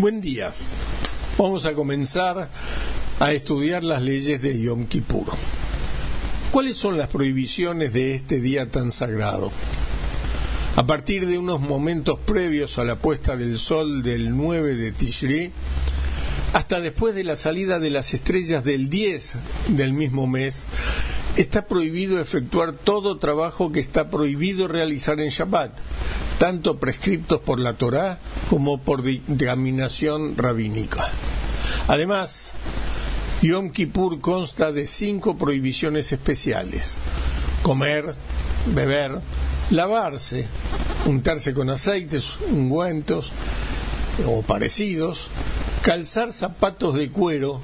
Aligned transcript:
Buen 0.00 0.22
día. 0.22 0.50
Vamos 1.36 1.66
a 1.66 1.74
comenzar 1.74 2.48
a 3.18 3.32
estudiar 3.32 3.84
las 3.84 4.00
leyes 4.00 4.40
de 4.40 4.58
Yom 4.58 4.86
Kippur. 4.86 5.26
¿Cuáles 6.50 6.78
son 6.78 6.96
las 6.96 7.08
prohibiciones 7.08 7.92
de 7.92 8.14
este 8.14 8.40
día 8.40 8.70
tan 8.70 8.92
sagrado? 8.92 9.52
A 10.76 10.86
partir 10.86 11.26
de 11.26 11.36
unos 11.36 11.60
momentos 11.60 12.18
previos 12.18 12.78
a 12.78 12.84
la 12.84 12.96
puesta 12.96 13.36
del 13.36 13.58
sol 13.58 14.02
del 14.02 14.34
9 14.34 14.74
de 14.74 14.92
Tishri, 14.92 15.52
hasta 16.54 16.80
después 16.80 17.14
de 17.14 17.24
la 17.24 17.36
salida 17.36 17.78
de 17.78 17.90
las 17.90 18.14
estrellas 18.14 18.64
del 18.64 18.88
10 18.88 19.34
del 19.68 19.92
mismo 19.92 20.26
mes, 20.26 20.64
está 21.36 21.66
prohibido 21.66 22.20
efectuar 22.20 22.72
todo 22.72 23.18
trabajo 23.18 23.72
que 23.72 23.80
está 23.80 24.10
prohibido 24.10 24.68
realizar 24.68 25.20
en 25.20 25.28
Shabbat, 25.28 25.72
tanto 26.38 26.78
prescriptos 26.78 27.40
por 27.40 27.60
la 27.60 27.74
Torá 27.74 28.18
como 28.48 28.80
por 28.80 29.02
dictaminación 29.02 30.36
rabínica. 30.36 31.06
Además, 31.88 32.54
Yom 33.42 33.70
Kippur 33.70 34.20
consta 34.20 34.72
de 34.72 34.86
cinco 34.86 35.38
prohibiciones 35.38 36.12
especiales: 36.12 36.96
comer, 37.62 38.14
beber, 38.74 39.20
lavarse, 39.70 40.46
untarse 41.06 41.54
con 41.54 41.70
aceites, 41.70 42.38
ungüentos 42.50 43.32
o 44.26 44.42
parecidos, 44.42 45.30
calzar 45.82 46.32
zapatos 46.32 46.96
de 46.96 47.10
cuero 47.10 47.62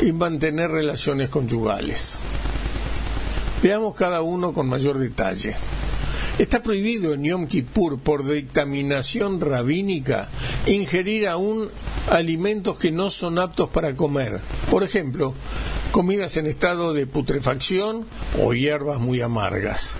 y 0.00 0.12
mantener 0.12 0.70
relaciones 0.70 1.30
conyugales. 1.30 2.18
Veamos 3.62 3.94
cada 3.96 4.22
uno 4.22 4.52
con 4.52 4.68
mayor 4.68 4.98
detalle. 4.98 5.56
Está 6.38 6.62
prohibido 6.62 7.14
en 7.14 7.24
Yom 7.24 7.46
Kippur 7.46 7.98
por 7.98 8.28
dictaminación 8.28 9.40
rabínica 9.40 10.28
ingerir 10.66 11.26
aún 11.28 11.70
alimentos 12.10 12.78
que 12.78 12.92
no 12.92 13.08
son 13.08 13.38
aptos 13.38 13.70
para 13.70 13.96
comer. 13.96 14.40
Por 14.70 14.82
ejemplo, 14.82 15.32
comidas 15.92 16.36
en 16.36 16.46
estado 16.46 16.92
de 16.92 17.06
putrefacción 17.06 18.04
o 18.42 18.52
hierbas 18.52 19.00
muy 19.00 19.22
amargas. 19.22 19.98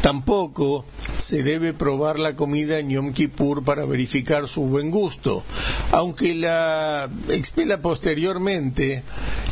Tampoco 0.00 0.86
se 1.18 1.42
debe 1.42 1.74
probar 1.74 2.18
la 2.18 2.36
comida 2.36 2.78
en 2.78 2.88
Yom 2.88 3.12
Kippur 3.12 3.64
para 3.64 3.84
verificar 3.84 4.48
su 4.48 4.62
buen 4.62 4.90
gusto, 4.90 5.44
aunque 5.92 6.34
la 6.34 7.10
expela 7.28 7.82
posteriormente 7.82 9.02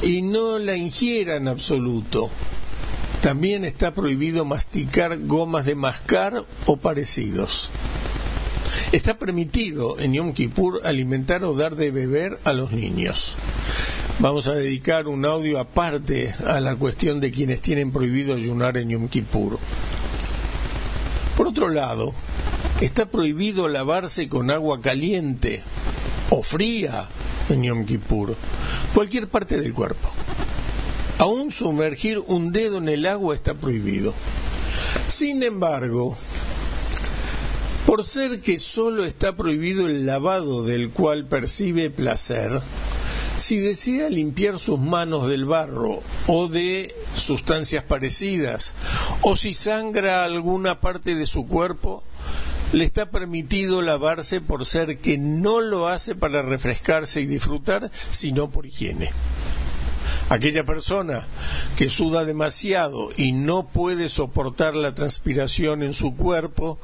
y 0.02 0.22
no 0.22 0.58
la 0.58 0.76
ingiera 0.76 1.36
en 1.36 1.48
absoluto. 1.48 2.30
También 3.22 3.64
está 3.64 3.94
prohibido 3.94 4.44
masticar 4.44 5.16
gomas 5.16 5.64
de 5.64 5.76
mascar 5.76 6.44
o 6.66 6.76
parecidos. 6.76 7.70
Está 8.90 9.16
permitido 9.16 9.96
en 10.00 10.12
Yom 10.12 10.32
Kippur 10.32 10.80
alimentar 10.84 11.44
o 11.44 11.54
dar 11.54 11.76
de 11.76 11.92
beber 11.92 12.36
a 12.42 12.52
los 12.52 12.72
niños. 12.72 13.36
Vamos 14.18 14.48
a 14.48 14.54
dedicar 14.54 15.06
un 15.06 15.24
audio 15.24 15.60
aparte 15.60 16.34
a 16.48 16.58
la 16.58 16.74
cuestión 16.74 17.20
de 17.20 17.30
quienes 17.30 17.60
tienen 17.60 17.92
prohibido 17.92 18.34
ayunar 18.34 18.76
en 18.76 18.88
Yom 18.88 19.08
Kippur. 19.08 19.60
Por 21.36 21.46
otro 21.46 21.68
lado, 21.68 22.12
está 22.80 23.08
prohibido 23.08 23.68
lavarse 23.68 24.28
con 24.28 24.50
agua 24.50 24.80
caliente 24.80 25.62
o 26.30 26.42
fría 26.42 27.08
en 27.50 27.62
Yom 27.62 27.86
Kippur, 27.86 28.34
cualquier 28.92 29.28
parte 29.28 29.60
del 29.60 29.72
cuerpo. 29.72 30.10
Aún 31.22 31.52
sumergir 31.52 32.18
un 32.18 32.50
dedo 32.50 32.78
en 32.78 32.88
el 32.88 33.06
agua 33.06 33.36
está 33.36 33.54
prohibido. 33.54 34.12
Sin 35.06 35.44
embargo, 35.44 36.16
por 37.86 38.04
ser 38.04 38.40
que 38.40 38.58
solo 38.58 39.04
está 39.04 39.36
prohibido 39.36 39.86
el 39.86 40.04
lavado 40.04 40.64
del 40.64 40.90
cual 40.90 41.24
percibe 41.26 41.90
placer, 41.90 42.60
si 43.36 43.60
desea 43.60 44.08
limpiar 44.08 44.58
sus 44.58 44.80
manos 44.80 45.28
del 45.28 45.44
barro 45.44 46.02
o 46.26 46.48
de 46.48 46.92
sustancias 47.16 47.84
parecidas, 47.84 48.74
o 49.20 49.36
si 49.36 49.54
sangra 49.54 50.24
alguna 50.24 50.80
parte 50.80 51.14
de 51.14 51.26
su 51.26 51.46
cuerpo, 51.46 52.02
le 52.72 52.82
está 52.82 53.12
permitido 53.12 53.80
lavarse 53.80 54.40
por 54.40 54.66
ser 54.66 54.98
que 54.98 55.18
no 55.18 55.60
lo 55.60 55.86
hace 55.86 56.16
para 56.16 56.42
refrescarse 56.42 57.20
y 57.20 57.26
disfrutar, 57.26 57.92
sino 58.08 58.50
por 58.50 58.66
higiene. 58.66 59.12
Aquella 60.28 60.64
persona 60.64 61.26
que 61.76 61.90
suda 61.90 62.24
demasiado 62.24 63.10
y 63.16 63.32
no 63.32 63.68
puede 63.68 64.08
soportar 64.08 64.74
la 64.74 64.94
transpiración 64.94 65.82
en 65.82 65.92
su 65.92 66.16
cuerpo, 66.16 66.78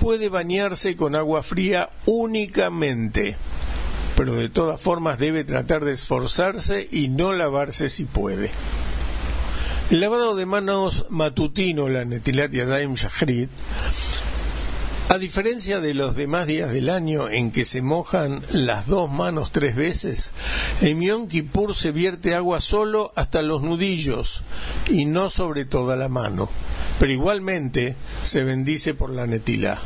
puede 0.00 0.28
bañarse 0.28 0.96
con 0.96 1.14
agua 1.14 1.42
fría 1.42 1.90
únicamente, 2.06 3.36
pero 4.16 4.34
de 4.34 4.48
todas 4.48 4.80
formas 4.80 5.18
debe 5.18 5.44
tratar 5.44 5.84
de 5.84 5.92
esforzarse 5.92 6.88
y 6.90 7.08
no 7.08 7.32
lavarse 7.32 7.90
si 7.90 8.04
puede. 8.04 8.50
El 9.90 10.00
lavado 10.00 10.34
de 10.34 10.46
manos 10.46 11.06
matutino, 11.10 11.88
la 11.88 12.04
Netilat 12.04 12.50
Yadayim 12.50 12.94
Shachrit, 12.94 13.50
a 15.08 15.18
diferencia 15.18 15.80
de 15.80 15.94
los 15.94 16.16
demás 16.16 16.46
días 16.46 16.72
del 16.72 16.90
año 16.90 17.28
en 17.28 17.52
que 17.52 17.64
se 17.64 17.80
mojan 17.80 18.42
las 18.50 18.86
dos 18.88 19.10
manos 19.10 19.52
tres 19.52 19.76
veces, 19.76 20.32
en 20.80 21.00
Yom 21.00 21.28
Kippur 21.28 21.76
se 21.76 21.92
vierte 21.92 22.34
agua 22.34 22.60
solo 22.60 23.12
hasta 23.14 23.42
los 23.42 23.62
nudillos 23.62 24.42
y 24.88 25.04
no 25.04 25.30
sobre 25.30 25.64
toda 25.64 25.94
la 25.94 26.08
mano, 26.08 26.50
pero 26.98 27.12
igualmente 27.12 27.94
se 28.22 28.42
bendice 28.42 28.94
por 28.94 29.10
la 29.10 29.26
netilá. 29.26 29.80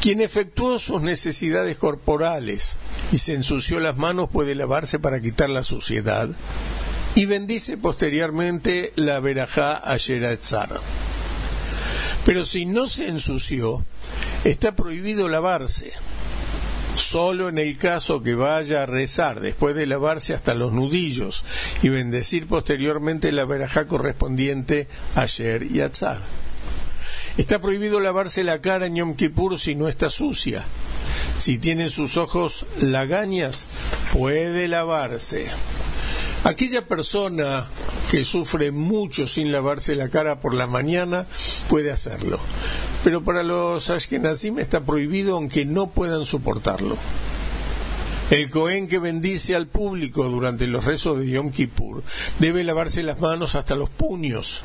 Quien 0.00 0.20
efectuó 0.20 0.78
sus 0.78 1.02
necesidades 1.02 1.76
corporales 1.76 2.76
y 3.10 3.18
se 3.18 3.34
ensució 3.34 3.80
las 3.80 3.96
manos 3.96 4.28
puede 4.30 4.54
lavarse 4.54 5.00
para 5.00 5.20
quitar 5.20 5.50
la 5.50 5.64
suciedad 5.64 6.28
y 7.16 7.26
bendice 7.26 7.76
posteriormente 7.76 8.92
la 8.94 9.18
verajá 9.18 9.82
Etzar. 9.96 10.78
Pero 12.28 12.44
si 12.44 12.66
no 12.66 12.86
se 12.86 13.08
ensució, 13.08 13.86
está 14.44 14.76
prohibido 14.76 15.30
lavarse. 15.30 15.90
Solo 16.94 17.48
en 17.48 17.56
el 17.56 17.78
caso 17.78 18.22
que 18.22 18.34
vaya 18.34 18.82
a 18.82 18.86
rezar 18.86 19.40
después 19.40 19.74
de 19.74 19.86
lavarse 19.86 20.34
hasta 20.34 20.52
los 20.52 20.74
nudillos 20.74 21.42
y 21.82 21.88
bendecir 21.88 22.46
posteriormente 22.46 23.32
la 23.32 23.46
verajá 23.46 23.88
correspondiente 23.88 24.88
ayer 25.14 25.62
y 25.62 25.80
atzar. 25.80 26.20
Está 27.38 27.62
prohibido 27.62 27.98
lavarse 27.98 28.44
la 28.44 28.60
cara 28.60 28.84
en 28.84 28.96
Yom 28.96 29.16
Kippur 29.16 29.58
si 29.58 29.74
no 29.74 29.88
está 29.88 30.10
sucia. 30.10 30.66
Si 31.38 31.56
tiene 31.56 31.88
sus 31.88 32.18
ojos 32.18 32.66
lagañas, 32.82 33.68
puede 34.12 34.68
lavarse. 34.68 35.50
Aquella 36.44 36.86
persona 36.86 37.66
que 38.10 38.24
sufre 38.24 38.72
mucho 38.72 39.26
sin 39.26 39.52
lavarse 39.52 39.94
la 39.94 40.08
cara 40.08 40.40
por 40.40 40.54
la 40.54 40.66
mañana 40.66 41.26
puede 41.68 41.92
hacerlo. 41.92 42.40
Pero 43.04 43.22
para 43.22 43.42
los 43.42 43.90
Ashkenazim 43.90 44.58
está 44.58 44.84
prohibido 44.84 45.36
aunque 45.36 45.64
no 45.64 45.90
puedan 45.90 46.24
soportarlo. 46.24 46.96
El 48.30 48.50
Cohen 48.50 48.88
que 48.88 48.98
bendice 48.98 49.54
al 49.56 49.68
público 49.68 50.24
durante 50.24 50.66
los 50.66 50.84
rezos 50.84 51.18
de 51.18 51.30
Yom 51.30 51.50
Kippur 51.50 52.02
debe 52.38 52.62
lavarse 52.62 53.02
las 53.02 53.20
manos 53.20 53.54
hasta 53.54 53.74
los 53.74 53.88
puños, 53.88 54.64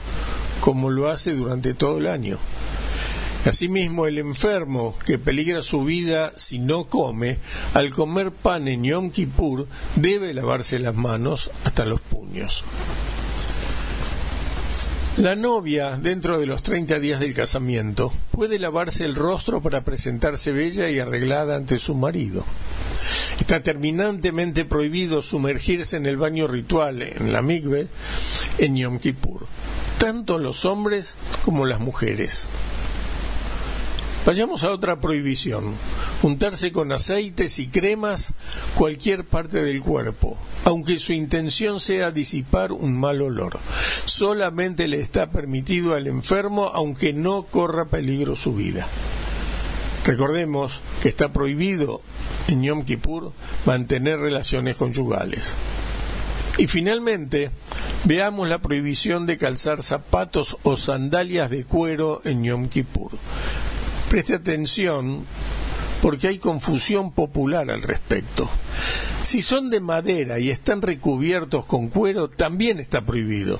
como 0.59 0.89
lo 0.89 1.09
hace 1.09 1.33
durante 1.33 1.73
todo 1.73 1.99
el 1.99 2.07
año. 2.07 2.37
Asimismo, 3.45 4.05
el 4.05 4.19
enfermo 4.19 4.95
que 5.05 5.17
peligra 5.17 5.63
su 5.63 5.83
vida 5.83 6.31
si 6.37 6.59
no 6.59 6.85
come, 6.85 7.37
al 7.73 7.89
comer 7.89 8.31
pan 8.31 8.69
en 8.69 8.83
Yom 8.83 9.11
Kippur, 9.11 9.67
debe 9.95 10.33
lavarse 10.33 10.79
las 10.79 10.95
manos 10.95 11.51
hasta 11.65 11.85
los 11.85 11.99
puños. 11.99 12.63
La 15.17 15.35
novia, 15.35 15.95
dentro 16.01 16.39
de 16.39 16.47
los 16.47 16.63
30 16.63 16.97
días 16.97 17.19
del 17.19 17.35
casamiento, 17.35 18.11
puede 18.31 18.57
lavarse 18.57 19.05
el 19.05 19.13
rostro 19.13 19.61
para 19.61 19.85
presentarse 19.85 20.51
bella 20.51 20.89
y 20.89 20.97
arreglada 20.97 21.55
ante 21.55 21.77
su 21.77 21.93
marido. 21.93 22.43
Está 23.39 23.61
terminantemente 23.61 24.65
prohibido 24.65 25.21
sumergirse 25.21 25.97
en 25.97 26.07
el 26.07 26.17
baño 26.17 26.47
ritual, 26.47 27.03
en 27.03 27.31
la 27.31 27.43
migbe, 27.43 27.87
en 28.57 28.75
Yom 28.75 28.97
Kippur, 28.97 29.45
tanto 29.99 30.39
los 30.39 30.65
hombres 30.65 31.15
como 31.45 31.67
las 31.67 31.79
mujeres. 31.79 32.47
Vayamos 34.25 34.63
a 34.63 34.71
otra 34.71 34.99
prohibición, 34.99 35.75
untarse 36.23 36.71
con 36.71 36.91
aceites 36.91 37.59
y 37.59 37.67
cremas 37.67 38.33
cualquier 38.73 39.25
parte 39.25 39.61
del 39.61 39.81
cuerpo, 39.83 40.39
aunque 40.65 40.99
su 40.99 41.13
intención 41.13 41.79
sea 41.79 42.11
disipar 42.11 42.71
un 42.71 42.99
mal 42.99 43.21
olor. 43.21 43.59
Solamente 44.05 44.87
le 44.87 45.01
está 45.01 45.31
permitido 45.31 45.95
al 45.95 46.07
enfermo 46.07 46.71
aunque 46.73 47.13
no 47.13 47.43
corra 47.43 47.85
peligro 47.85 48.35
su 48.35 48.53
vida. 48.53 48.87
Recordemos 50.05 50.81
que 51.01 51.09
está 51.09 51.31
prohibido 51.31 52.01
en 52.49 52.63
Yom 52.63 52.83
Kippur 52.83 53.31
mantener 53.65 54.19
relaciones 54.19 54.75
conyugales. 54.75 55.55
Y 56.57 56.67
finalmente, 56.67 57.49
veamos 58.03 58.47
la 58.47 58.59
prohibición 58.59 59.25
de 59.25 59.37
calzar 59.37 59.81
zapatos 59.81 60.57
o 60.63 60.77
sandalias 60.77 61.49
de 61.49 61.63
cuero 61.65 62.21
en 62.25 62.43
Yom 62.43 62.67
Kippur. 62.67 63.11
Preste 64.09 64.35
atención 64.35 65.25
porque 66.01 66.27
hay 66.27 66.37
confusión 66.37 67.11
popular 67.11 67.71
al 67.71 67.81
respecto. 67.81 68.49
Si 69.23 69.41
son 69.41 69.69
de 69.69 69.79
madera 69.79 70.37
y 70.39 70.49
están 70.49 70.81
recubiertos 70.81 71.65
con 71.65 71.87
cuero, 71.87 72.29
también 72.29 72.79
está 72.79 73.05
prohibido. 73.05 73.59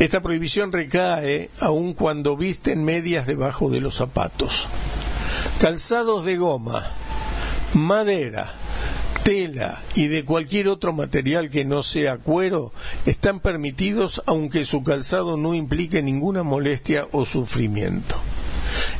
Esta 0.00 0.20
prohibición 0.22 0.72
recae 0.72 1.50
aun 1.60 1.92
cuando 1.92 2.36
visten 2.36 2.84
medias 2.84 3.26
debajo 3.26 3.70
de 3.70 3.80
los 3.80 3.94
zapatos. 3.94 4.66
Calzados 5.60 6.24
de 6.24 6.36
goma, 6.36 6.84
madera, 7.74 8.52
tela 9.24 9.80
y 9.94 10.08
de 10.08 10.24
cualquier 10.24 10.68
otro 10.68 10.92
material 10.92 11.50
que 11.50 11.64
no 11.64 11.82
sea 11.82 12.16
cuero 12.16 12.72
están 13.06 13.40
permitidos 13.40 14.22
aunque 14.26 14.66
su 14.66 14.82
calzado 14.82 15.36
no 15.36 15.54
implique 15.54 16.02
ninguna 16.02 16.42
molestia 16.42 17.06
o 17.12 17.24
sufrimiento. 17.24 18.16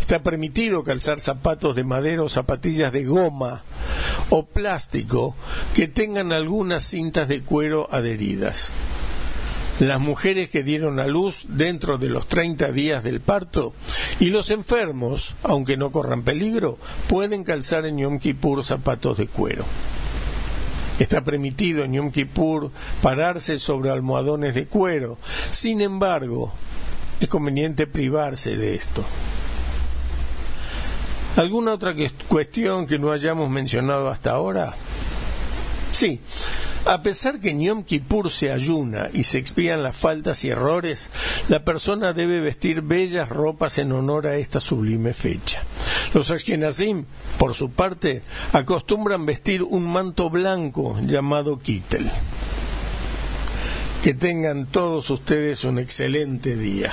Está 0.00 0.23
permitido 0.23 0.85
calzar 0.85 1.19
zapatos 1.19 1.77
de 1.77 1.85
madera 1.85 2.23
o 2.23 2.29
zapatillas 2.29 2.93
de 2.93 3.05
goma 3.05 3.65
o 4.31 4.47
plástico 4.47 5.35
que 5.75 5.88
tengan 5.88 6.32
algunas 6.32 6.85
cintas 6.85 7.29
de 7.29 7.43
cuero 7.43 7.88
adheridas. 7.91 8.71
Las 9.81 10.00
mujeres 10.00 10.50
que 10.50 10.62
dieron 10.62 11.00
a 11.00 11.06
luz 11.06 11.47
dentro 11.49 11.99
de 11.99 12.09
los 12.09 12.29
30 12.29 12.71
días 12.71 13.03
del 13.03 13.21
parto 13.21 13.75
y 14.21 14.31
los 14.31 14.50
enfermos, 14.50 15.35
aunque 15.43 15.76
no 15.76 15.91
corran 15.91 16.23
peligro, 16.23 16.79
pueden 17.09 17.43
calzar 17.43 17.85
en 17.85 17.99
Yom 17.99 18.19
Kippur 18.21 18.65
zapatos 18.65 19.19
de 19.19 19.26
cuero. 19.26 19.65
Está 21.00 21.25
permitido 21.25 21.82
en 21.82 21.94
Yom 21.94 22.12
Kippur 22.12 22.70
pararse 23.03 23.59
sobre 23.59 23.91
almohadones 23.91 24.55
de 24.55 24.67
cuero. 24.67 25.19
Sin 25.50 25.81
embargo, 25.81 26.53
es 27.19 27.29
conveniente 27.29 27.88
privarse 27.88 28.56
de 28.56 28.77
esto. 28.77 29.05
¿Alguna 31.36 31.72
otra 31.72 31.94
cuestión 32.28 32.86
que 32.86 32.98
no 32.98 33.10
hayamos 33.10 33.50
mencionado 33.50 34.08
hasta 34.08 34.31
ahora? 34.31 34.75
Sí, 35.90 36.20
a 36.86 37.02
pesar 37.02 37.40
que 37.40 37.50
en 37.50 37.82
Kippur 37.82 38.31
se 38.31 38.52
ayuna 38.52 39.08
y 39.12 39.25
se 39.25 39.38
expían 39.38 39.82
las 39.82 39.96
faltas 39.96 40.44
y 40.44 40.50
errores, 40.50 41.10
la 41.48 41.64
persona 41.64 42.12
debe 42.12 42.40
vestir 42.40 42.82
bellas 42.82 43.31
ropas 43.31 43.78
en 43.78 43.90
honor 43.92 44.26
a 44.26 44.36
esta 44.36 44.60
sublime 44.60 45.14
fecha. 45.14 45.62
Los 46.12 46.31
Ashkenazim, 46.31 47.06
por 47.38 47.54
su 47.54 47.70
parte, 47.70 48.22
acostumbran 48.52 49.25
vestir 49.25 49.62
un 49.62 49.90
manto 49.90 50.28
blanco 50.28 50.98
llamado 51.06 51.58
kittel. 51.58 52.10
Que 54.02 54.12
tengan 54.12 54.66
todos 54.66 55.08
ustedes 55.08 55.64
un 55.64 55.78
excelente 55.78 56.54
día. 56.56 56.92